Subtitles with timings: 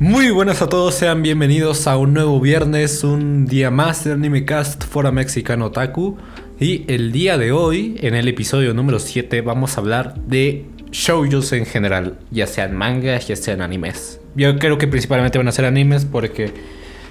[0.00, 4.84] Muy buenas a todos, sean bienvenidos a un nuevo viernes, un día más de Animecast
[4.84, 6.16] Fora Mexicano Otaku.
[6.60, 11.50] Y el día de hoy, en el episodio número 7, vamos a hablar de shoujos
[11.50, 14.20] en general, ya sean mangas, ya sean animes.
[14.36, 16.54] Yo creo que principalmente van a ser animes porque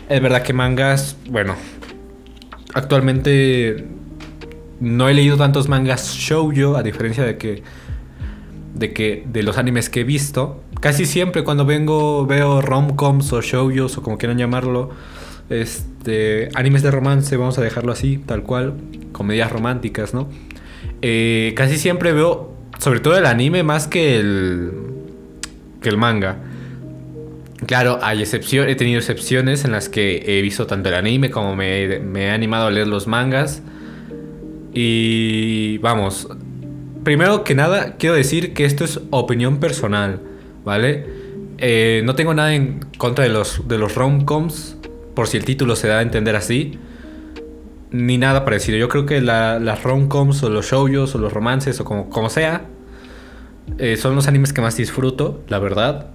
[0.08, 1.58] es verdad que mangas, bueno,
[2.74, 3.86] actualmente
[4.80, 7.64] no he leído tantos mangas shoujo a diferencia de que
[8.78, 13.42] de que de los animes que he visto, casi siempre cuando vengo veo romcoms o
[13.42, 14.92] shoujos o como quieran llamarlo,
[15.50, 18.74] este animes de romance, vamos a dejarlo así, tal cual,
[19.12, 20.28] comedias románticas, ¿no?
[21.02, 24.72] Eh, casi siempre veo sobre todo el anime más que el
[25.82, 26.38] que el manga.
[27.66, 31.56] Claro, hay excepciones, he tenido excepciones en las que he visto tanto el anime como
[31.56, 33.64] me, me he animado a leer los mangas.
[34.74, 36.28] Y vamos,
[37.04, 40.20] primero que nada, quiero decir que esto es opinión personal,
[40.68, 41.06] ¿vale?
[41.60, 44.76] Eh, no tengo nada en contra de los, de los rom-coms,
[45.16, 46.78] por si el título se da a entender así,
[47.92, 48.78] ni nada parecido.
[48.78, 52.66] Yo creo que las rom-coms o los shoujos o los romances o como, como sea,
[53.78, 56.12] eh, son los animes que más disfruto, la verdad.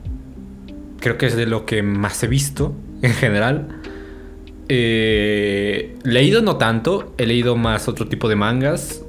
[1.00, 3.80] Creo que es de lo que más he visto en general.
[4.68, 9.02] Eh, leído no tanto, he leído más otro tipo de mangas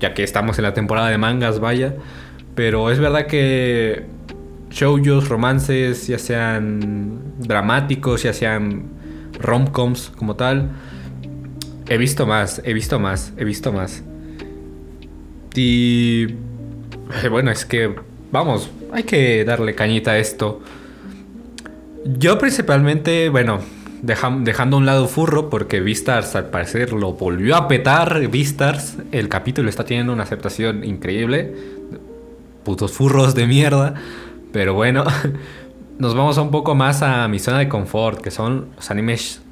[0.00, 1.94] ya que estamos en la temporada de mangas, vaya.
[2.54, 4.04] Pero es verdad que
[4.76, 8.84] shoujos, romances, ya sean dramáticos, ya sean
[9.40, 10.70] romcoms como tal,
[11.88, 14.04] he visto más, he visto más, he visto más.
[15.54, 17.94] Y eh, bueno, es que
[18.30, 20.60] vamos, hay que darle cañita a esto.
[22.04, 23.60] Yo principalmente, bueno,
[24.02, 28.28] dejando a un lado Furro, porque Vistars al parecer lo volvió a petar.
[28.28, 31.54] Vistars, el capítulo está teniendo una aceptación increíble.
[32.62, 33.94] Putos furros de mierda.
[34.56, 35.04] Pero bueno,
[35.98, 39.42] nos vamos un poco más a mi zona de confort, que son los animes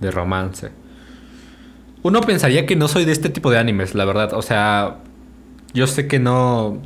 [0.00, 0.70] de romance.
[2.02, 4.32] Uno pensaría que no soy de este tipo de animes, la verdad.
[4.34, 4.96] O sea,
[5.74, 6.78] yo sé que no.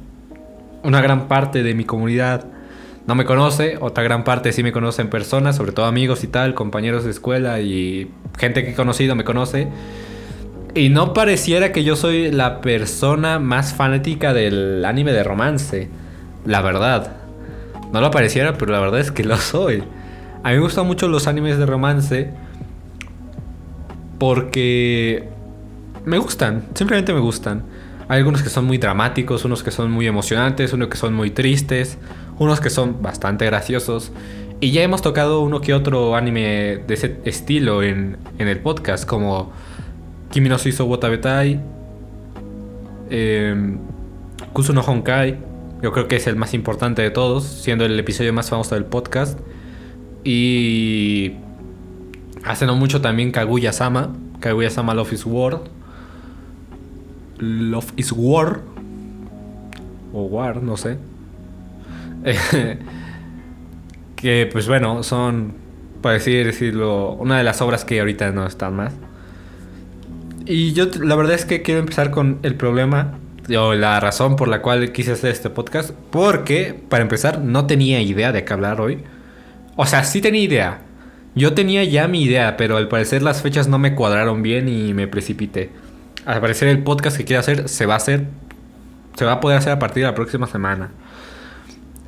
[0.83, 2.45] Una gran parte de mi comunidad
[3.07, 6.27] no me conoce, otra gran parte sí me conoce en persona, sobre todo amigos y
[6.27, 9.69] tal, compañeros de escuela y gente que he conocido me conoce.
[10.75, 15.89] Y no pareciera que yo soy la persona más fanática del anime de romance,
[16.45, 17.22] la verdad.
[17.93, 19.85] No lo pareciera, pero la verdad es que lo soy.
[20.43, 22.31] A mí me gustan mucho los animes de romance
[24.19, 25.29] porque
[26.05, 27.63] me gustan, simplemente me gustan.
[28.09, 31.31] Hay algunos que son muy dramáticos, unos que son muy emocionantes, unos que son muy
[31.31, 31.99] tristes,
[32.39, 34.13] unos que son bastante graciosos.
[34.61, 39.53] Y ya hemos tocado uno que otro anime de ese estilo en, el podcast, como
[40.31, 41.61] Kimi no Suizo Wotabetai,
[43.11, 43.77] eh,
[44.53, 45.39] Kusu no Honkai,
[45.83, 48.85] yo creo que es el más importante de todos, siendo el episodio más famoso del
[48.85, 49.39] podcast.
[50.23, 51.33] Y
[52.45, 55.61] hace no mucho también Kaguya-sama, Kaguya-sama Love is War
[57.39, 58.61] Love is War.
[60.13, 60.99] O War, no sé.
[64.17, 65.55] que pues bueno, son,
[66.01, 68.93] para decir, decirlo, una de las obras que ahorita no están más.
[70.47, 73.19] Y yo la verdad es que quiero empezar con el problema
[73.57, 75.91] o la razón por la cual quise hacer este podcast.
[76.11, 79.03] Porque, para empezar, no tenía idea de qué hablar hoy.
[79.77, 80.81] O sea, sí tenía idea.
[81.35, 84.93] Yo tenía ya mi idea, pero al parecer las fechas no me cuadraron bien y
[84.95, 85.71] me precipité
[86.25, 88.27] al parecer el podcast que quiero hacer se va a hacer,
[89.17, 90.91] se va a poder hacer a partir de la próxima semana.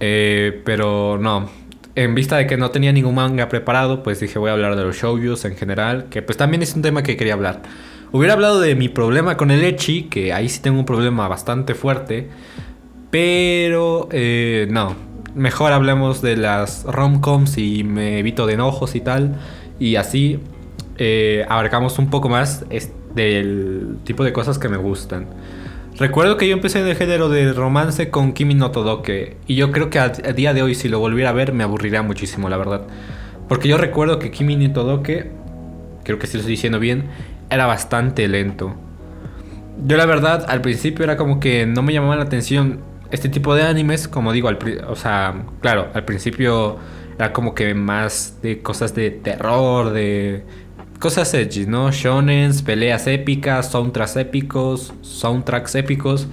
[0.01, 1.51] Eh, pero no,
[1.95, 4.85] en vista de que no tenía ningún manga preparado, pues dije voy a hablar de
[4.85, 7.63] los shoujos en general, que pues también es un tema que quería hablar.
[8.15, 11.75] Hubiera hablado de mi problema con el Echi, que ahí sí tengo un problema bastante
[11.75, 12.29] fuerte,
[13.11, 14.95] pero eh, no,
[15.35, 19.35] mejor hablemos de las romcoms y me evito de enojos y tal,
[19.81, 20.39] y así
[20.97, 22.65] eh, abarcamos un poco más
[23.17, 25.27] del tipo de cosas que me gustan.
[25.99, 29.39] Recuerdo que yo empecé en el género de romance con Kimi no Todoke.
[29.49, 32.03] Y yo creo que a, día de hoy, si lo volviera a ver, me aburriría
[32.03, 32.83] muchísimo, la verdad.
[33.49, 35.33] Porque yo recuerdo que Kimi no Todoke,
[36.05, 37.09] creo que si lo estoy diciendo bien,
[37.51, 38.75] era bastante lento.
[39.87, 42.81] Yo, la verdad, al principio era como que no me llamaba la atención
[43.11, 44.09] este tipo de animes.
[44.09, 44.59] Como digo, al,
[44.89, 46.79] o sea, claro, al principio
[47.19, 50.45] era como que más de cosas de terror, de
[50.99, 51.91] cosas edgy, ¿no?
[51.91, 56.29] Shonens, peleas épicas, soundtracks épicos, soundtracks épicos,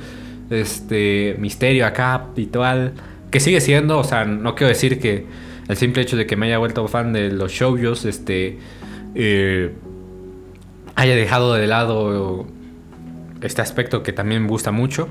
[0.50, 2.94] este, misterio acá y tal.
[3.32, 5.26] Que sigue siendo, o sea, no quiero decir que
[5.68, 8.60] el simple hecho de que me haya vuelto fan de los shoujos, este,
[9.16, 9.74] eh,
[10.96, 12.46] haya dejado de lado
[13.42, 15.08] este aspecto que también me gusta mucho,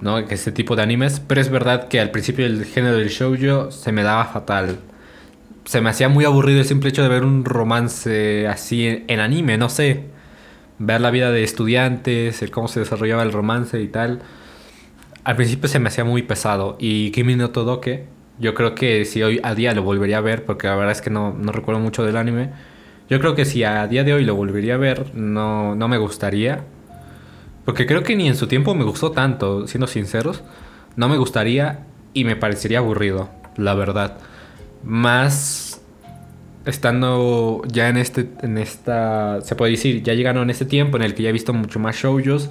[0.00, 0.24] ¿no?
[0.26, 3.70] Que este tipo de animes, pero es verdad que al principio el género del shoujo
[3.70, 4.78] se me daba fatal
[5.64, 9.58] se me hacía muy aburrido el simple hecho de ver un romance así en, anime,
[9.58, 10.04] no sé.
[10.78, 14.22] Ver la vida de estudiantes, el cómo se desarrollaba el romance y tal.
[15.24, 16.76] Al principio se me hacía muy pesado.
[16.80, 18.06] Y Kimi no Todoke,
[18.38, 21.00] yo creo que si hoy a día lo volvería a ver, porque la verdad es
[21.00, 22.50] que no, no recuerdo mucho del anime.
[23.12, 25.98] Yo creo que si a día de hoy lo volvería a ver, no, no me
[25.98, 26.64] gustaría.
[27.66, 30.42] Porque creo que ni en su tiempo me gustó tanto, siendo sinceros.
[30.96, 31.80] No me gustaría
[32.14, 33.28] y me parecería aburrido,
[33.58, 34.16] la verdad.
[34.82, 35.82] Más
[36.64, 41.02] estando ya en este en esta se puede decir, ya llegaron en este tiempo en
[41.02, 42.48] el que ya he visto mucho más shows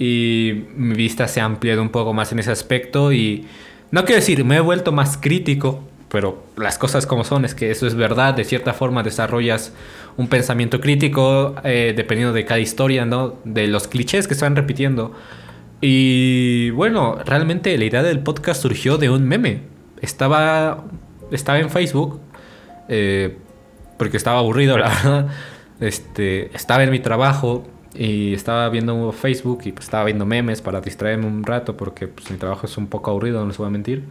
[0.00, 3.46] y mi vista se ha ampliado un poco más en ese aspecto y
[3.92, 7.70] no quiero decir, me he vuelto más crítico, pero las cosas como son, es que
[7.70, 9.72] eso es verdad, de cierta forma desarrollas
[10.18, 13.36] un pensamiento crítico eh, dependiendo de cada historia, ¿no?
[13.44, 15.14] De los clichés que van repitiendo.
[15.80, 19.62] Y bueno, realmente la idea del podcast surgió de un meme.
[20.02, 20.84] Estaba,
[21.30, 22.20] estaba en Facebook,
[22.90, 23.38] eh,
[23.96, 25.26] porque estaba aburrido, la verdad.
[25.80, 30.80] Este, estaba en mi trabajo y estaba viendo Facebook y pues, estaba viendo memes para
[30.80, 33.70] distraerme un rato porque pues, mi trabajo es un poco aburrido, no les voy a
[33.70, 34.04] mentir.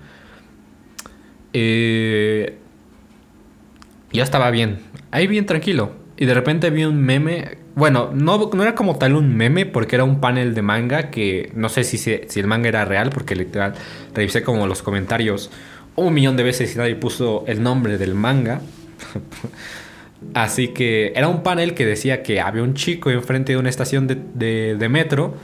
[1.54, 2.58] Eh,
[4.12, 4.80] ya estaba bien,
[5.12, 5.94] ahí bien tranquilo.
[6.18, 9.96] Y de repente vi un meme bueno, no, no era como tal un meme porque
[9.96, 13.36] era un panel de manga que no sé si, si el manga era real porque
[13.36, 13.74] literal
[14.14, 15.50] revisé como los comentarios
[15.96, 18.62] un millón de veces y nadie puso el nombre del manga.
[20.34, 24.08] Así que era un panel que decía que había un chico enfrente de una estación
[24.08, 25.36] de, de, metro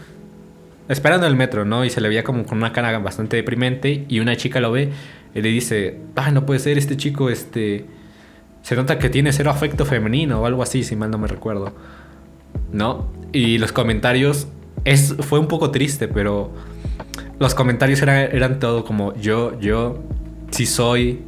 [0.87, 1.83] esperando el metro, ¿no?
[1.83, 4.91] Y se le veía como con una cara bastante deprimente y una chica lo ve
[5.37, 7.85] y le dice, ah, no puede ser este chico, este...
[8.63, 11.71] Se nota que tiene cero afecto femenino o algo así, si mal no me recuerdo.
[12.71, 13.07] ¿no?
[13.31, 14.47] Y los comentarios
[14.83, 16.51] es, fue un poco triste, pero
[17.39, 19.99] los comentarios eran, eran todo como yo, yo,
[20.51, 21.23] si soy,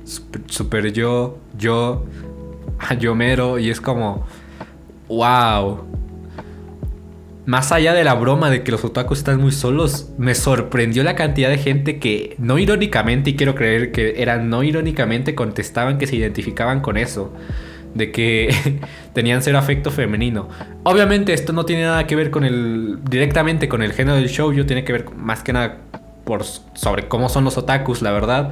[0.48, 2.06] super, yo, yo,
[3.00, 4.26] yo mero, y es como,
[5.08, 5.82] wow.
[7.50, 11.16] Más allá de la broma de que los otakus están muy solos, me sorprendió la
[11.16, 16.06] cantidad de gente que, no irónicamente, y quiero creer que eran no irónicamente, contestaban que
[16.06, 17.34] se identificaban con eso
[17.96, 18.54] de que
[19.16, 20.48] tenían cero afecto femenino.
[20.84, 24.54] Obviamente esto no tiene nada que ver con el directamente con el género del show,
[24.54, 25.78] yo tiene que ver más que nada
[26.26, 28.52] por sobre cómo son los otakus, la verdad,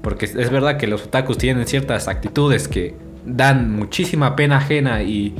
[0.00, 2.94] porque es verdad que los otakus tienen ciertas actitudes que
[3.26, 5.34] dan muchísima pena ajena y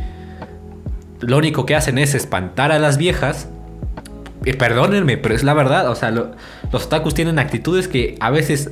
[1.21, 3.49] lo único que hacen es espantar a las viejas.
[4.45, 8.71] Y perdónenme, pero es la verdad, o sea, los otakus tienen actitudes que a veces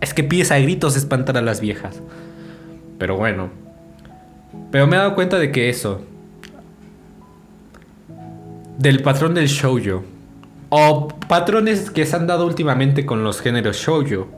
[0.00, 2.02] es que pides a gritos espantar a las viejas.
[2.98, 3.50] Pero bueno,
[4.70, 6.02] pero me he dado cuenta de que eso.
[8.78, 10.04] Del patrón del shoujo.
[10.68, 14.28] O patrones que se han dado últimamente con los géneros shoujo.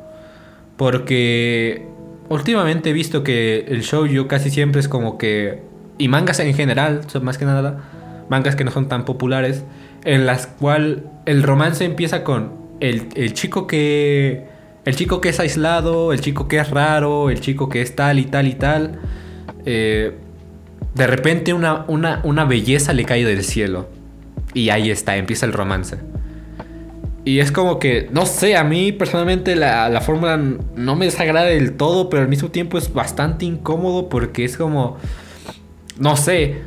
[0.76, 1.86] Porque
[2.28, 5.62] últimamente he visto que el shoujo casi siempre es como que.
[5.98, 7.82] Y mangas en general, son más que nada.
[8.28, 9.64] Mangas que no son tan populares.
[10.04, 14.46] En las cuales el romance empieza con el, el chico que.
[14.84, 18.18] El chico que es aislado, el chico que es raro, el chico que es tal
[18.18, 18.98] y tal y tal.
[19.66, 20.14] Eh,
[20.94, 23.88] de repente una, una, belleza le cae del cielo.
[24.54, 25.98] Y ahí está, empieza el romance.
[27.24, 31.46] Y es como que, no sé, a mí personalmente la, la, fórmula no me desagrada
[31.46, 34.96] del todo, pero al mismo tiempo es bastante incómodo porque es como,
[35.98, 36.62] no sé,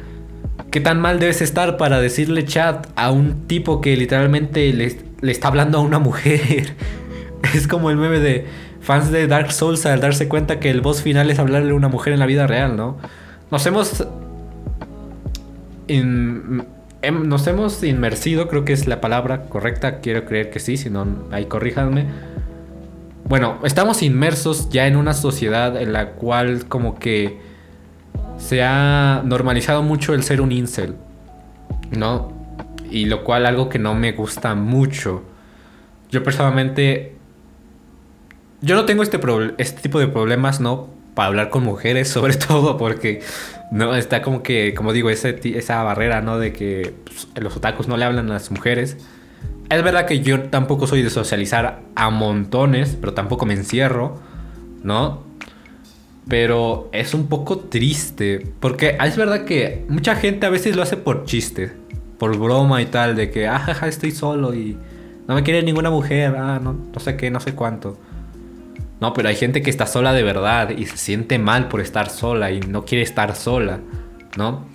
[0.72, 5.32] qué tan mal debes estar para decirle chat a un tipo que literalmente le, le
[5.32, 6.76] está hablando a una mujer.
[7.56, 8.46] es como el meme de
[8.82, 11.88] fans de Dark Souls al darse cuenta que el boss final es hablarle a una
[11.88, 12.98] mujer en la vida real, ¿no?
[13.50, 14.06] Nos hemos.
[15.88, 16.64] Em,
[17.24, 20.00] nos hemos inmersido, creo que es la palabra correcta.
[20.00, 22.06] Quiero creer que sí, si no, ahí corríjanme.
[23.28, 27.51] Bueno, estamos inmersos ya en una sociedad en la cual, como que.
[28.42, 30.96] Se ha normalizado mucho el ser un incel,
[31.92, 32.34] ¿no?
[32.90, 35.24] Y lo cual algo que no me gusta mucho.
[36.10, 37.16] Yo personalmente
[38.62, 39.20] yo no tengo este,
[39.58, 40.90] este tipo de problemas, ¿no?
[41.16, 43.22] Para hablar con mujeres, sobre todo porque
[43.72, 46.38] no está como que, como digo, esa barrera, ¿no?
[46.38, 48.98] De que pues, los otakus no le hablan a las mujeres.
[49.70, 54.20] Es verdad que yo tampoco soy de socializar a montones, pero tampoco me encierro,
[54.84, 55.31] ¿no?
[56.28, 60.98] Pero es un poco triste, porque es verdad que mucha gente a veces lo hace
[60.98, 61.72] por chiste,
[62.18, 64.78] por broma y tal, de que, ah, estoy solo y
[65.28, 67.98] no me quiere ninguna mujer, ah, no, no sé qué, no sé cuánto.
[69.00, 72.10] No, pero hay gente que está sola de verdad y se siente mal por estar
[72.10, 73.80] sola y no quiere estar sola,
[74.38, 74.66] ¿no?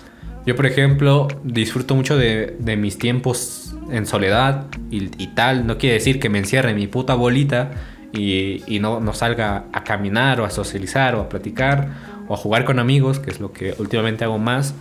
[0.47, 5.67] Yo, por ejemplo, disfruto mucho de, mis tiempos en soledad y, tal.
[5.67, 7.73] No quiere decir que me encierre mi puta bolita
[8.13, 11.89] y, no, no, salga a caminar o a socializar o a platicar
[12.29, 14.75] o jugar con amigos, que es lo que últimamente hago más.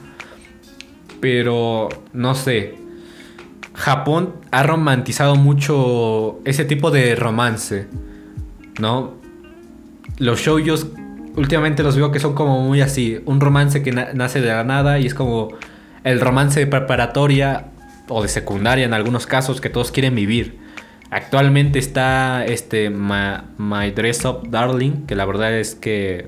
[1.19, 2.75] Pero no sé.
[3.73, 7.87] Japón ha romantizado mucho ese tipo de romance,
[8.79, 9.15] ¿no?
[10.17, 10.87] Los shoujos
[11.35, 14.99] últimamente los veo que son como muy así, un romance que nace de la nada
[14.99, 15.49] y es como
[16.03, 17.67] el romance de preparatoria
[18.07, 20.64] o de secundaria en algunos casos que todos quieren vivir.
[21.11, 26.27] Actualmente está este My, Dress Up Darling, que la verdad es que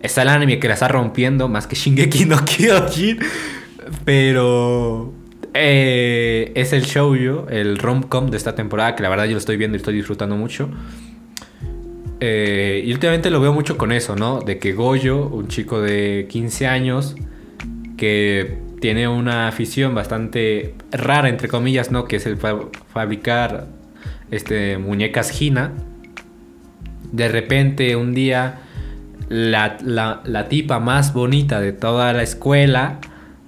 [0.00, 3.18] está el anime que la está rompiendo más que Shingeki no Kyojin,
[4.04, 5.12] pero
[5.54, 9.56] eh, es el shoujo, el rom-com de esta temporada que la verdad yo lo estoy
[9.56, 10.68] viendo y estoy disfrutando mucho.
[12.20, 14.40] Eh, y últimamente lo veo mucho con eso, ¿no?
[14.40, 17.16] De que Goyo, un chico de 15 años,
[17.96, 22.04] que tiene una afición bastante rara, entre comillas, ¿no?
[22.04, 23.77] Que es el fabricar
[24.30, 25.72] este, muñecas Hina.
[27.12, 28.60] De repente, un día,
[29.28, 32.98] la, la, tipa más bonita de toda la escuela,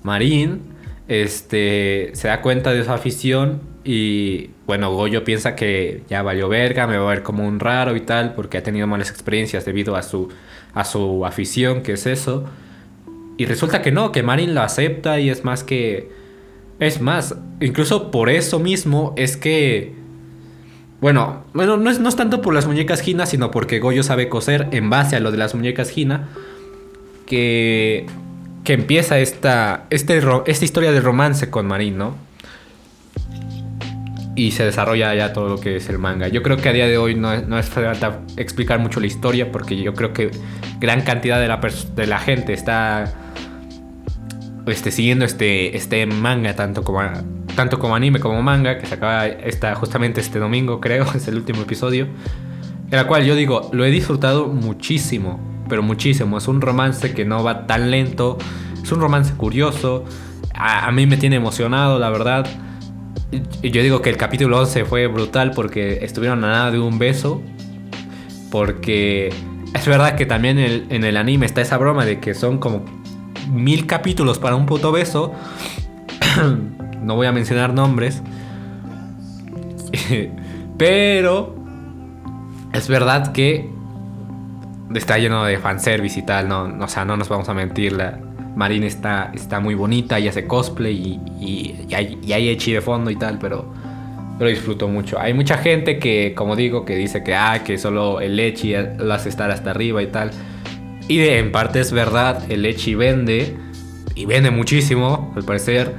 [0.03, 0.61] Marín,
[1.09, 6.87] este, se da cuenta de su afición y bueno, Goyo piensa que ya valió verga,
[6.87, 9.97] me va a ver como un raro y tal, porque ha tenido malas experiencias debido
[9.97, 10.29] a su,
[10.75, 12.45] a su afición, que es eso.
[13.37, 16.11] Y resulta que no, que Marin lo acepta y es más que...
[16.79, 20.00] Es más, incluso por eso mismo es que...
[21.01, 24.29] Bueno, bueno no, es, no es tanto por las muñecas Gina, sino porque Goyo sabe
[24.29, 26.29] coser en base a lo de las muñecas Gina.
[27.27, 28.07] Que,
[28.65, 32.31] que empieza esta, este, esta historia de romance con Marin, ¿no?
[34.41, 36.29] y se desarrolla ya todo lo que es el manga.
[36.29, 39.53] Yo creo que a día de hoy no no es falta explicar mucho la historia
[39.53, 40.31] porque yo creo que
[40.79, 41.61] gran cantidad de la,
[41.95, 43.13] de la gente está
[44.67, 47.03] este, siguiendo este, este manga tanto como,
[47.61, 51.35] tanto como anime como manga que se acaba esta, justamente este domingo creo, es el
[51.37, 52.07] último episodio.
[52.91, 55.39] En la cual yo digo, lo he disfrutado muchísimo,
[55.69, 56.39] pero muchísimo.
[56.39, 58.39] Es un romance que no va tan lento,
[58.83, 60.07] es un romance curioso.
[60.55, 62.47] A, a mí me tiene emocionado, la verdad.
[63.63, 67.43] Yo digo que el capítulo 11 fue brutal porque estuvieron a nada de un beso.
[68.51, 69.35] Porque
[69.75, 72.87] es verdad que también en el anime está esa broma de que son como
[73.53, 75.35] mil capítulos para un puto beso.
[77.03, 78.23] no voy a mencionar nombres.
[80.79, 81.57] Pero
[82.73, 83.69] es verdad que
[84.95, 86.49] está lleno de fanservice y tal.
[86.49, 87.93] No, o sea, no nos vamos a mentir.
[87.93, 88.19] La,
[88.57, 93.17] Marine está, está muy bonita y hace cosplay y, hay, y echi de fondo y
[93.17, 93.73] tal, pero
[94.39, 95.19] lo disfruto mucho.
[95.19, 99.13] Hay mucha gente que, como digo, que dice que, ah, que solo el echi lo
[99.13, 100.31] hace estar hasta arriba y tal.
[101.09, 103.57] Y en parte es verdad, el echi vende
[104.15, 105.95] y vende muchísimo, al parecer.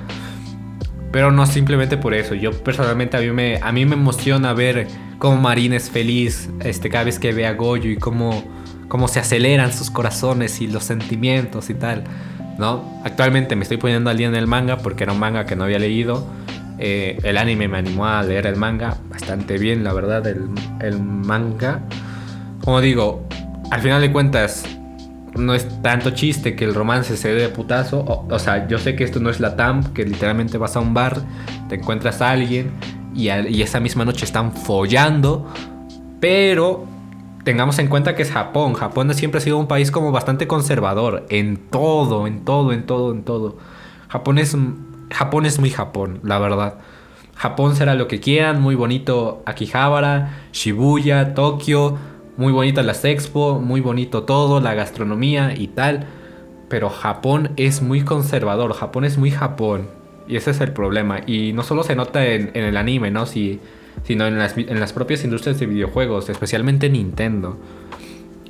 [1.11, 2.35] Pero no simplemente por eso.
[2.35, 4.87] Yo personalmente a mí me, a mí me emociona ver
[5.17, 8.43] cómo Marine es feliz este, cada vez que ve a Goyo y cómo,
[8.87, 12.03] cómo se aceleran sus corazones y los sentimientos y tal.
[12.57, 13.01] ¿no?
[13.03, 15.65] Actualmente me estoy poniendo al día en el manga porque era un manga que no
[15.65, 16.25] había leído.
[16.77, 20.49] Eh, el anime me animó a leer el manga bastante bien, la verdad, el,
[20.79, 21.81] el manga.
[22.63, 23.27] Como digo,
[23.69, 24.63] al final de cuentas,
[25.35, 28.03] no es tanto chiste que el romance se dé de putazo.
[28.29, 30.93] O, sea, yo sé que esto no es la TAM, que literalmente vas a un
[30.93, 31.21] bar,
[31.69, 32.71] te encuentras a alguien
[33.15, 35.47] y, y esa misma noche están follando.
[36.19, 36.85] Pero
[37.43, 38.73] tengamos en cuenta que es Japón.
[38.73, 43.11] Japón siempre ha sido un país como bastante conservador en todo, en todo, en todo,
[43.11, 43.57] en todo.
[44.09, 44.55] Japón es,
[45.11, 46.79] Japón es muy Japón, la verdad.
[47.35, 51.97] Japón será lo que quieran, muy bonito Akihabara, Shibuya, Tokio,
[52.41, 56.07] muy bonitas las expo, muy bonito todo, la gastronomía y tal.
[56.67, 59.87] Pero Japón es muy conservador, Japón es muy Japón.
[60.27, 61.21] Y ese es el problema.
[61.25, 63.25] Y no solo se nota en, el anime, ¿no?
[63.25, 63.59] Si
[64.03, 67.57] sino en las, en las propias industrias de videojuegos, especialmente Nintendo.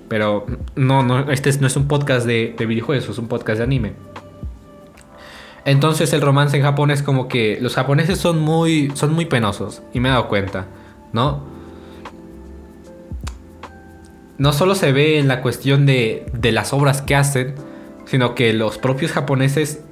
[0.07, 0.45] Pero
[0.75, 3.93] no, no, este no es un podcast de, videojuegos, es un podcast de anime.
[5.65, 9.81] Entonces el romance en Japón es como que los japoneses son muy, son muy penosos,
[9.93, 10.67] y me he dado cuenta,
[11.13, 11.60] ¿no?
[14.41, 17.53] No solo se ve en la cuestión de, de las obras que hacen,
[18.05, 19.83] sino que los propios japoneses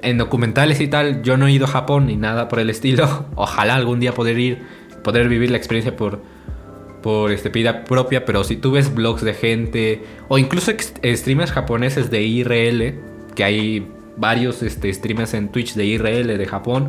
[0.00, 3.26] en documentales y tal, yo no he ido a Japón ni nada por el estilo.
[3.34, 4.62] Ojalá algún día poder ir
[5.02, 6.22] poder vivir la experiencia por,
[7.02, 12.10] por este, vida propia, pero si tú ves blogs de gente o incluso streamers japoneses
[12.10, 12.94] de IRL,
[13.34, 13.86] que hay
[14.16, 16.88] varios este, streamers en Twitch de IRL de Japón,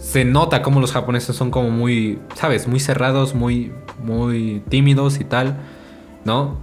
[0.00, 2.66] se nota como los japoneses son como muy, ¿sabes?
[2.66, 5.58] Muy cerrados, muy, muy tímidos y tal,
[6.24, 6.58] ¿no?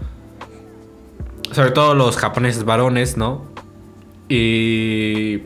[1.52, 3.46] Sobre todo los japoneses varones, ¿no?
[4.30, 5.42] Y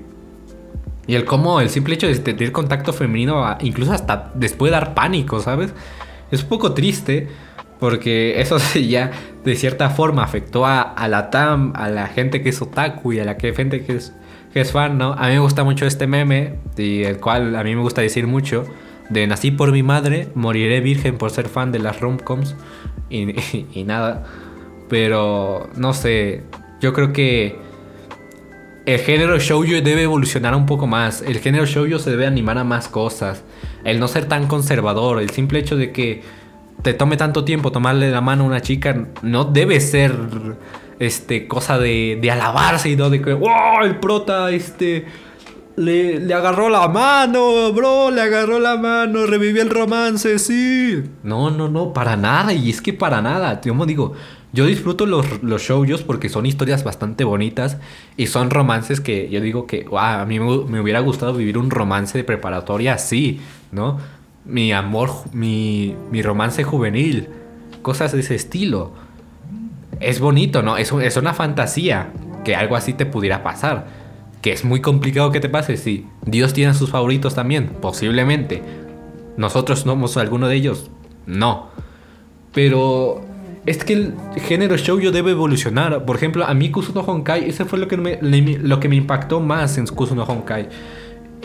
[1.08, 5.40] y el cómo, el simple hecho de tener contacto femenino, incluso hasta después dar pánico,
[5.40, 5.74] ¿sabes?
[6.32, 7.30] Es un poco triste,
[7.80, 9.12] Porque eso sí ya
[9.44, 13.20] de cierta forma afectó a, a, la TAM, a la gente que es otaku y
[13.20, 14.14] a la que, gente que es,
[14.54, 15.14] que es fan, ¿no?
[15.14, 18.28] A mí me gusta mucho este meme, y el cual a mí me gusta decir
[18.28, 18.66] mucho,
[19.10, 22.56] de nací por mi madre, moriré virgen por ser fan de las romcoms
[23.10, 23.36] y,
[23.74, 24.26] y, nada.
[24.90, 26.44] Pero no sé,
[26.82, 27.58] yo creo que
[28.86, 31.22] el género shoujo debe evolucionar un poco más.
[31.22, 33.44] El género shoujo se debe animar a más cosas.
[33.84, 36.24] El no ser tan conservador, el simple hecho de que
[36.82, 40.14] te tome tanto tiempo tomarle la mano a una chica no debe ser
[41.00, 45.06] este cosa de, de alabarse y no de que wow el prota este
[45.78, 51.04] le, agarró la mano, bro, le agarró la mano, revivió el romance, sí.
[51.24, 54.14] No, no, no, para nada, y es que para nada, como digo,
[54.54, 57.78] yo disfruto los, los shoujos porque son historias bastante bonitas
[58.16, 61.70] y son romances que yo digo que, a mí me, me hubiera gustado vivir un
[61.70, 63.42] romance de preparatoria así,
[63.72, 64.00] ¿no?
[64.46, 67.28] Mi amor, mi, mi romance juvenil,
[67.82, 68.94] cosas de ese estilo.
[70.00, 70.78] Es bonito, ¿no?
[70.78, 72.12] Es, es una fantasía
[72.46, 73.88] que algo así te pudiera pasar
[74.46, 76.06] que es muy complicado que te pase, sí.
[76.24, 78.62] Dios tiene sus favoritos también, posiblemente.
[79.38, 80.92] Nosotros somos alguno de ellos,
[81.26, 81.70] no.
[82.54, 83.26] Pero
[83.66, 84.14] es que el
[84.46, 86.06] género shoujo debe evolucionar.
[86.06, 89.40] Por ejemplo, a mí Kusuno Honkai, ese fue lo que me, lo que me impactó
[89.40, 90.70] más en Kusuno Honkai.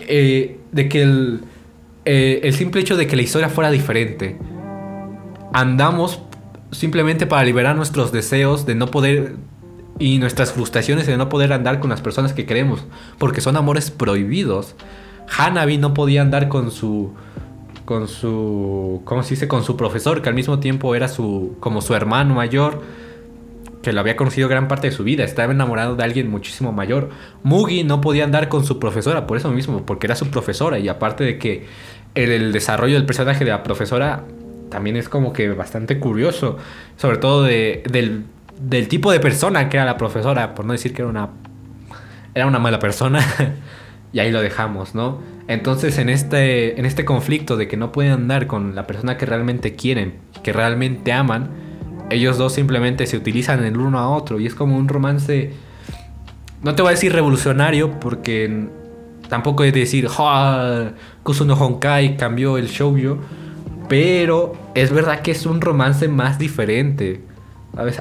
[0.07, 1.40] Eh, de que el,
[2.04, 4.37] eh, el simple hecho de que la historia fuera diferente.
[5.54, 6.21] Andamos
[6.71, 9.37] simplemente para liberar nuestros deseos de no poder
[10.00, 12.85] y nuestras frustraciones de no poder andar con las personas que queremos,
[13.19, 14.75] porque son amores prohibidos.
[15.38, 17.12] Hanabi no podía andar con su
[17.85, 19.47] con su ¿cómo se dice?
[19.47, 22.83] con su profesor, que al mismo tiempo era su como su hermano mayor,
[23.83, 27.11] que lo había conocido gran parte de su vida, estaba enamorado de alguien muchísimo mayor.
[27.42, 30.88] Mugi no podía andar con su profesora por eso mismo, porque era su profesora y
[30.88, 31.66] aparte de que
[32.14, 34.25] el, desarrollo del personaje de la profesora
[34.71, 36.57] también es como que bastante curioso,
[36.97, 38.25] sobre todo de, del
[38.61, 41.31] del tipo de persona que era la profesora, por no decir que era una,
[42.35, 43.25] era una mala persona,
[44.12, 45.19] y ahí lo dejamos, ¿no?
[45.49, 49.26] Entonces en este, en este conflicto de que no pueden andar con la persona que
[49.26, 51.50] realmente quieren, que realmente aman,
[52.11, 55.52] ellos dos simplemente se utilizan el uno a otro y es como un romance,
[56.63, 58.69] no te voy a decir revolucionario porque
[59.28, 60.91] tampoco es decir, ¡Oh!
[61.23, 63.19] Kusuno Honkai cambió el shoujo,
[63.89, 67.23] pero es verdad que es un romance más diferente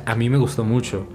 [0.05, 1.07] a mí me gustó mucho.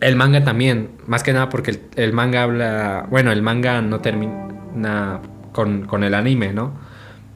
[0.00, 5.20] El manga también, más que nada porque el, manga habla, bueno, el manga no termina
[5.52, 6.72] con, el anime, ¿no?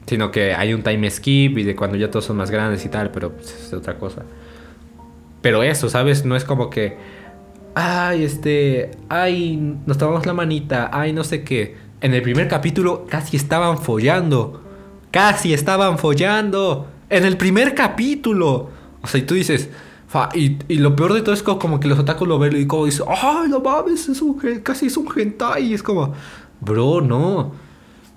[0.07, 2.89] Sino que hay un time skip y de cuando ya todos son más grandes y
[2.89, 4.23] tal, pero pues, es otra cosa.
[5.41, 6.25] Pero eso, ¿sabes?
[6.25, 6.97] No es como que,
[7.75, 11.75] ay, este, ay, nos tomamos la manita, ay, no sé qué.
[12.01, 14.63] En el primer capítulo casi estaban follando.
[15.11, 16.87] Casi estaban follando.
[17.15, 18.69] En el primer capítulo.
[19.01, 19.69] O sea, y tú dices.
[20.33, 22.85] Y, y, lo peor de todo es como que los otakus lo ven y como
[22.85, 24.07] dicen, ¡ay, no mames!
[24.07, 25.67] Es un, casi es un hentai.
[25.67, 26.13] Y es como,
[26.59, 27.53] bro, no.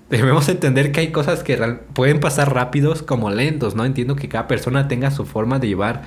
[0.09, 1.57] Debemos entender que hay cosas que
[1.93, 3.85] pueden pasar rápidos como lentos, ¿no?
[3.85, 6.03] Entiendo que cada persona tenga su forma de llevar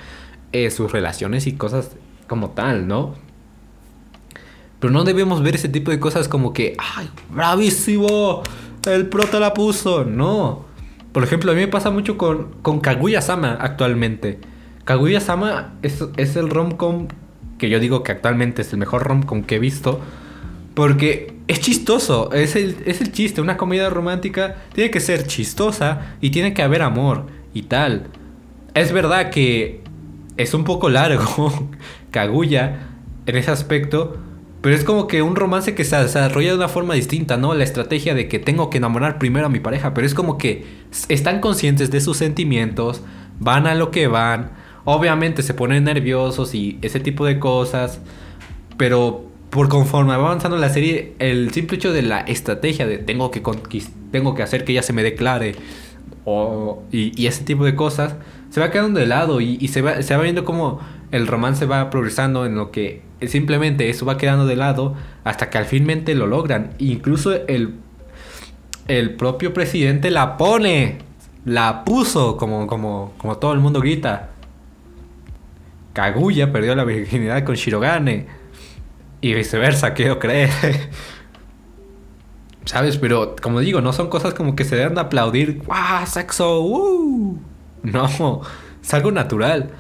[0.52, 1.92] eh, sus relaciones y cosas
[2.26, 3.14] como tal, ¿no?
[4.80, 8.42] Pero no debemos ver ese tipo de cosas como que, ¡ay, bravísimo!
[8.84, 10.04] El prota la puso.
[10.04, 10.71] No.
[11.12, 14.38] Por ejemplo, a mí me pasa mucho con, con Kaguya-sama actualmente.
[14.84, 17.08] Kaguya-sama es, es el rom-com
[17.58, 20.00] que yo digo que actualmente es el mejor rom-com que he visto.
[20.74, 23.40] Porque es chistoso, es el, es el chiste.
[23.40, 28.06] Una comedia romántica tiene que ser chistosa y tiene que haber amor y tal.
[28.74, 29.82] Es verdad que
[30.36, 31.68] es un poco largo
[32.10, 32.88] Kaguya
[33.26, 34.16] en ese aspecto.
[34.62, 37.52] Pero es como que un romance que se desarrolla de una forma distinta, ¿no?
[37.52, 40.64] La estrategia de que tengo que enamorar primero a mi pareja, pero es como que
[41.08, 43.02] están conscientes de sus sentimientos,
[43.40, 44.52] van a lo que van,
[44.84, 48.00] obviamente se ponen nerviosos y ese tipo de cosas,
[48.76, 53.32] pero por conforme va avanzando la serie, el simple hecho de la estrategia de tengo
[53.32, 53.42] que,
[54.12, 55.56] tengo que hacer que ella se me declare
[56.24, 58.14] o, y, ese tipo de cosas,
[58.50, 61.90] se va quedando de lado y, se, va, se va viendo como el romance va
[61.90, 66.26] progresando en lo que simplemente eso va quedando de lado hasta que al finmente lo
[66.26, 66.74] logran.
[66.78, 67.74] Incluso el,
[68.88, 70.98] el propio presidente la pone,
[71.44, 74.30] la puso, como, como, como todo el mundo grita.
[75.92, 78.26] Kaguya perdió la virginidad con Shirogane.
[79.20, 80.50] Y viceversa, quiero creer.
[82.64, 82.96] ¿Sabes?
[82.98, 85.62] Pero como digo, no son cosas como que se deben aplaudir.
[85.64, 86.06] ¡Wow!
[86.06, 86.60] ¡Sexo!
[86.62, 87.38] ¡Uh!
[87.82, 88.42] No,
[88.82, 89.70] es algo natural.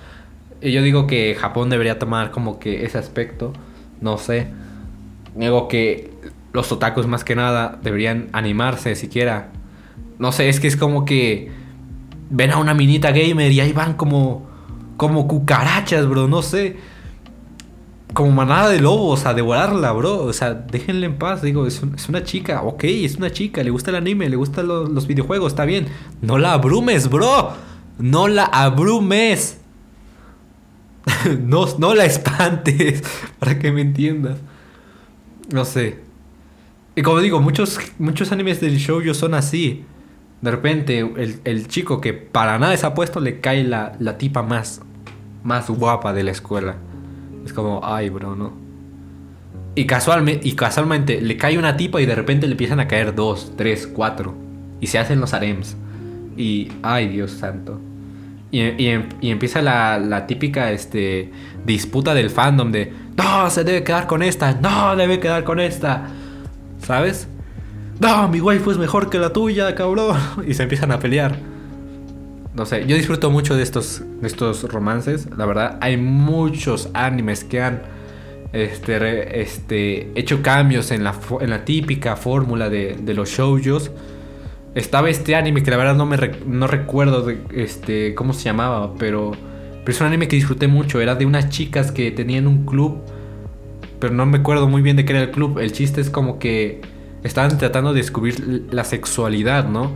[0.62, 3.52] Yo digo que Japón debería tomar como que ese aspecto.
[4.00, 4.48] No sé.
[5.34, 6.10] Digo que
[6.52, 9.50] los otakus más que nada deberían animarse siquiera.
[10.18, 11.50] No sé, es que es como que
[12.30, 14.46] ven a una minita gamer y ahí van como,
[14.96, 16.76] como cucarachas, bro, no sé.
[18.12, 20.24] Como manada de lobos a devorarla, bro.
[20.24, 21.42] O sea, déjenle en paz.
[21.42, 25.06] Digo, es, una chica, ok, es una chica, le gusta el anime, le gustan los
[25.06, 25.88] videojuegos, está bien.
[26.20, 27.52] No la abrumes, bro.
[27.98, 29.61] No la abrumes.
[31.40, 33.02] no, no la espantes,
[33.38, 34.38] para que me entiendas.
[35.52, 35.98] No sé.
[36.94, 39.84] Y como digo, muchos, muchos animes del shoujo son así.
[40.40, 40.98] De repente,
[41.44, 44.80] el, chico que para nada se ha puesto le cae la, la tipa más,
[45.44, 46.76] más guapa de la escuela.
[47.46, 48.52] Es como, ay, bro, no.
[49.74, 53.14] Y casualmente, y casualmente le cae una tipa y de repente le empiezan a caer
[53.14, 54.34] dos, tres, cuatro.
[54.80, 55.76] Y se hacen los harems.
[56.36, 57.80] Y, ay, Dios santo.
[58.52, 61.32] Y, y, empieza la, típica este,
[61.64, 66.08] disputa del fandom de, no, se debe quedar con esta, no, debe quedar con esta.
[66.86, 67.28] ¿Sabes?
[67.98, 70.18] No, mi waifu es mejor que la tuya, cabrón.
[70.46, 71.38] Y se empiezan a pelear.
[72.54, 74.02] No sé, yo disfruto mucho de estos,
[74.68, 75.28] romances.
[75.34, 77.80] La verdad, hay muchos animes que han
[78.52, 83.90] este, este, hecho cambios en la, en la típica fórmula de, de los shoujos.
[84.74, 88.94] Estaba este anime que la verdad no me no recuerdo de, este, cómo se llamaba,
[88.98, 89.32] pero,
[89.80, 91.00] pero es un anime que disfruté mucho.
[91.00, 93.02] Era de unas chicas que tenían un club,
[93.98, 95.58] pero no me acuerdo muy bien de qué era el club.
[95.58, 96.80] El chiste es como que
[97.22, 99.90] estaban tratando de descubrir la sexualidad, ¿no?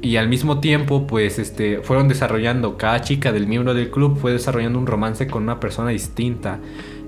[0.00, 4.32] Y al mismo tiempo, pues, este, fueron desarrollando, cada chica del miembro del club fue
[4.32, 6.58] desarrollando un romance con una persona distinta.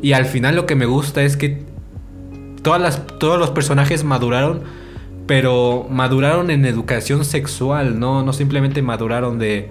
[0.03, 1.63] Y al final lo que me gusta es que
[2.63, 4.63] todas las, todos los personajes maduraron
[5.31, 9.69] pero maduraron en educación sexual, no, no simplemente maduraron de,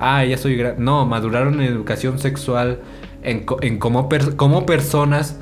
[0.00, 2.80] ah, ya soy, no, maduraron en educación sexual,
[3.22, 5.36] en, en como, como personas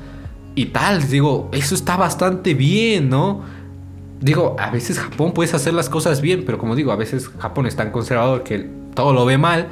[0.55, 3.43] y tal, digo, eso está bastante bien, ¿no?
[4.19, 7.65] Digo, a veces Japón puedes hacer las cosas bien, pero como digo, a veces Japón
[7.65, 9.69] es tan conservador que todo lo ve mal,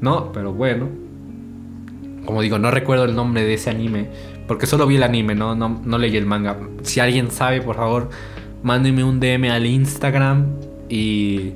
[0.00, 0.32] ¿no?
[0.32, 0.88] Pero bueno,
[2.24, 4.10] como digo, no recuerdo el nombre de ese anime,
[4.48, 6.56] porque solo vi el anime, no, no, no leí el manga.
[6.82, 8.10] Si alguien sabe, por favor,
[8.62, 10.46] Mándeme un DM al Instagram
[10.88, 11.52] y,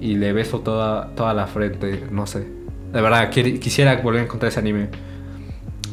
[0.00, 2.46] y le beso toda, toda la frente, no sé.
[2.92, 4.88] De verdad, quisiera volver a encontrar ese anime.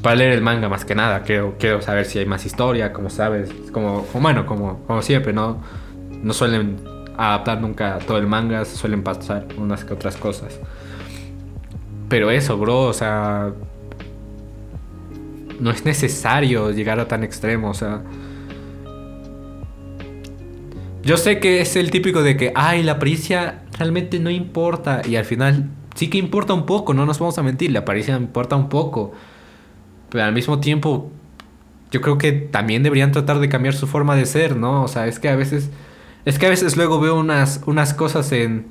[0.01, 3.09] Para leer el manga más que nada, quiero, quiero saber si hay más historia, como
[3.09, 5.61] sabes, como, bueno, como, como siempre, ¿no?
[6.21, 6.77] No suelen
[7.17, 10.59] adaptar nunca todo el manga, suelen pasar unas que otras cosas.
[12.07, 13.51] Pero eso, bro, o sea,
[15.59, 18.01] no es necesario llegar a tan extremo, o sea,
[21.09, 25.01] yo sé que es el típico de que, ay, la apariencia realmente no importa.
[25.09, 28.15] Y al final sí que importa un poco, no nos vamos a mentir, la apariencia
[28.15, 29.13] importa un poco.
[30.11, 31.11] Pero al mismo tiempo,
[31.89, 34.83] yo creo que también deberían tratar de cambiar su forma de ser, ¿no?
[34.83, 35.71] O sea, es que a veces,
[36.25, 38.67] es que a veces luego veo unas, unas cosas en,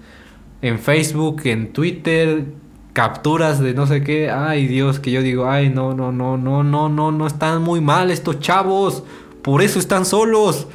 [0.62, 2.44] en Facebook, en Twitter,
[2.92, 4.30] capturas de no sé qué.
[4.30, 7.80] Ay, Dios, que yo digo, ay, no, no, no, no, no, no, no están muy
[7.80, 9.02] mal estos chavos.
[9.42, 10.68] Por eso están solos.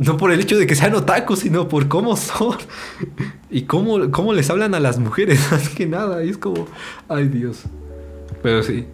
[0.00, 2.56] No por el hecho de que sean otakus, sino por cómo son.
[3.52, 6.22] Y cómo, cómo les hablan a las mujeres, más que nada.
[6.22, 6.68] Es como,
[7.08, 7.64] ay Dios.
[8.42, 8.86] Pero sí.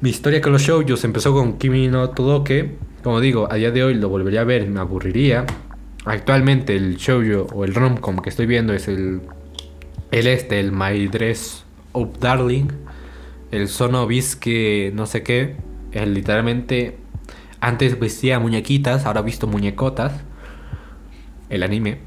[0.00, 2.76] Mi historia con los shoujos empezó con Kimi no Todoke.
[3.02, 5.46] Como digo, a día de hoy lo volvería a ver, me aburriría.
[6.04, 9.22] Actualmente el shoujo o el romcom que estoy viendo es el
[10.10, 12.68] el este, el My Dress Up Darling,
[13.50, 15.56] el Sono Bisque no sé qué
[15.94, 16.98] literalmente
[17.60, 20.12] antes vestía muñequitas, ahora he visto muñecotas.
[21.48, 21.98] El anime.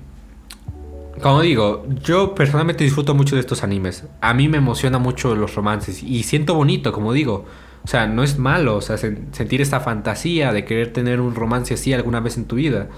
[1.21, 4.05] Como digo, yo personalmente disfruto mucho de estos animes.
[4.21, 7.45] A mí me emociona mucho los romances y siento bonito, como digo.
[7.83, 11.73] O sea, no es malo, o sea, sentir esta fantasía de querer tener un romance
[11.73, 12.89] así alguna vez en tu vida.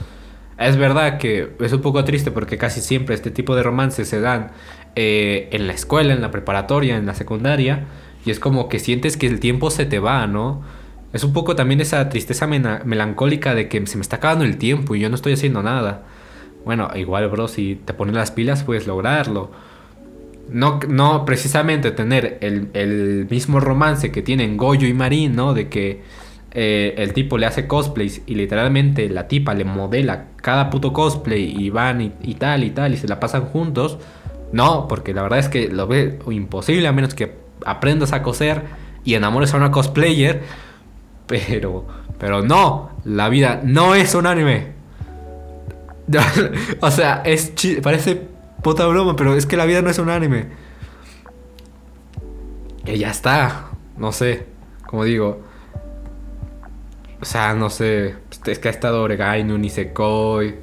[0.57, 4.19] Es verdad que es un poco triste porque casi siempre este tipo de romances se
[4.19, 4.51] dan
[4.95, 7.85] eh, en la escuela, en la preparatoria, en la secundaria.
[8.25, 10.61] Y es como que sientes que el tiempo se te va, ¿no?
[11.11, 14.95] Es un poco también esa tristeza melancólica de que se me está acabando el tiempo
[14.95, 16.03] y yo no estoy haciendo nada.
[16.65, 19.51] Bueno, igual, bro, si te pones las pilas puedes lograrlo.
[20.49, 25.53] No, no precisamente tener el, mismo romance que tienen Goyo y Marín, ¿no?
[25.53, 26.01] De que
[26.51, 31.55] eh, el tipo le hace cosplays y literalmente la tipa le modela cada puto cosplay
[31.55, 33.97] y van y, y tal y tal y se la pasan juntos.
[34.51, 38.63] No, porque la verdad es que lo ve imposible a menos que aprendas a coser
[39.03, 40.41] y enamores a una cosplayer
[41.29, 41.85] pero,
[42.17, 44.73] pero no, la vida no es un anime.
[46.81, 48.19] o sea, es parece
[48.63, 50.47] puta broma, pero es que la vida no es un anime.
[52.83, 54.47] Que ya está, no sé,
[54.87, 55.43] como digo.
[57.21, 58.15] O sea, no sé,
[58.45, 60.55] es que ha estado Oregainu, Nisekoi,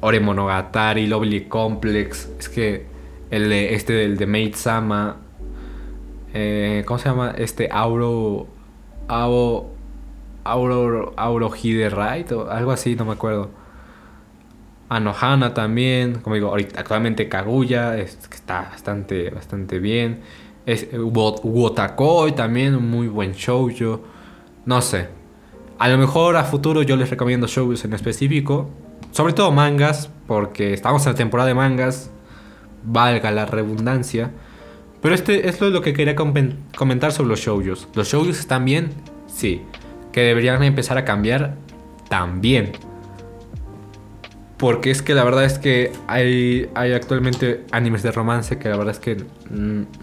[0.00, 2.28] Ore Monogatari, Lovely Complex.
[2.38, 2.86] Es que
[3.30, 5.16] el de, este del de Maid Sama.
[6.32, 7.34] Eh, ¿Cómo se llama?
[7.36, 8.46] Este Auro.
[9.08, 9.73] Auro.
[10.44, 11.12] Auro.
[11.16, 13.50] Auro Right o algo así, no me acuerdo.
[14.88, 16.20] Anohana también.
[16.20, 17.98] Como digo, actualmente Kaguya.
[17.98, 20.20] Está bastante, bastante bien.
[20.66, 24.00] Es, Wotakoi también, un muy buen shoujo.
[24.66, 25.08] No sé.
[25.78, 28.70] A lo mejor a futuro yo les recomiendo shows en específico.
[29.10, 32.10] Sobre todo mangas, porque estamos en la temporada de mangas.
[32.84, 34.30] Valga la redundancia.
[35.00, 37.88] Pero este, esto es lo que quería comentar sobre los shoujos.
[37.94, 38.90] ¿Los shoujos están bien?
[39.26, 39.62] Sí.
[40.14, 41.56] ¿Que deberían empezar a cambiar?
[42.08, 42.70] También.
[44.58, 48.76] Porque es que la verdad es que hay, hay actualmente animes de romance que la
[48.76, 49.24] verdad es que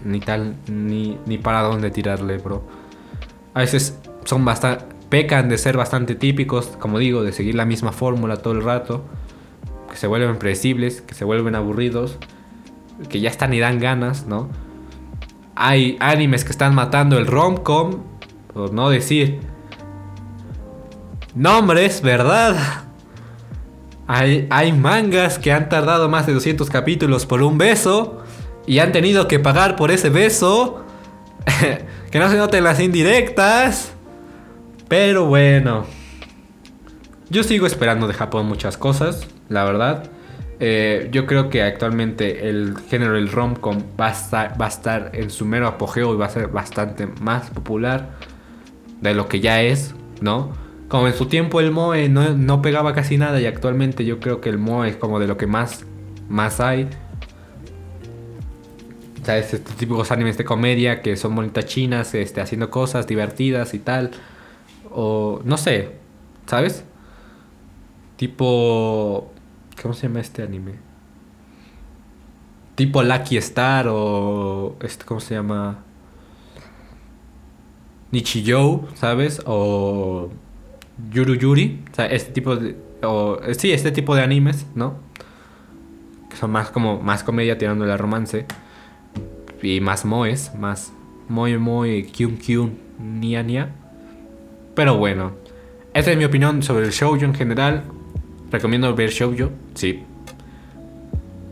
[0.04, 2.62] ni tal, ni, ni para dónde tirarle, bro.
[3.54, 7.92] A veces son bastante, pecan de ser bastante típicos, como digo, de seguir la misma
[7.92, 9.04] fórmula todo el rato,
[9.90, 12.18] que se vuelven predecibles, que se vuelven aburridos,
[13.08, 14.50] que ya están y dan ganas, ¿no?
[15.54, 18.02] Hay animes que están matando el rom-com,
[18.52, 19.51] por no decir
[21.34, 22.84] nombres, ¿verdad?
[24.06, 28.22] Hay, mangas que han tardado más de 200 capítulos por un beso
[28.66, 30.84] y han tenido que pagar por ese beso.
[32.10, 33.92] que no se noten las indirectas.
[34.88, 35.86] Pero bueno.
[37.30, 40.10] Yo sigo esperando de Japón muchas cosas, la verdad.
[40.60, 45.66] Eh, yo creo que actualmente el género del rom-com va, a estar en su mero
[45.66, 48.10] apogeo y va a ser bastante más popular
[49.00, 50.52] de lo que ya es, ¿no?
[50.92, 54.50] Como en su tiempo el Moe no, pegaba casi nada y actualmente yo creo que
[54.50, 55.86] el Moe es como de lo que más,
[56.28, 56.86] más hay.
[59.26, 63.78] O estos típicos animes de comedia que son bonitas chinas, este, haciendo cosas divertidas y
[63.78, 64.10] tal.
[64.90, 65.92] O no sé,
[66.46, 66.84] ¿sabes?
[68.16, 69.32] Tipo...
[69.80, 70.74] ¿Cómo se llama este anime?
[72.74, 74.76] Tipo Lucky Star o...
[74.82, 75.78] Este, ¿Cómo se llama?
[78.10, 79.40] Nichijou, ¿sabes?
[79.46, 80.28] O
[81.10, 82.76] Yuru Yuri, o sea, este tipo de...
[83.02, 84.96] O, sí, este tipo de animes, ¿no?
[86.30, 88.46] Que son más como más comedia tirando el romance.
[89.62, 90.92] Y más moes, más
[91.28, 93.70] moe moe, kyun kyun, nia nia.
[94.74, 95.32] Pero bueno,
[95.94, 97.84] esta es mi opinión sobre el shoujo en general.
[98.50, 100.04] Recomiendo ver shoujo, sí.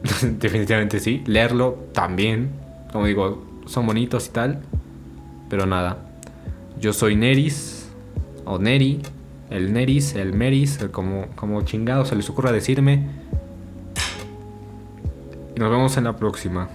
[0.23, 1.23] Definitivamente sí.
[1.27, 2.51] Leerlo también.
[2.93, 4.63] Como digo, son bonitos y tal.
[5.49, 5.99] Pero nada.
[6.81, 7.89] Yo soy Neris.
[8.45, 9.01] O Neri
[9.51, 13.07] el Neris, el Meris, como, como chingado se les ocurra decirme.
[15.57, 16.69] Y nos vemos en la próxima.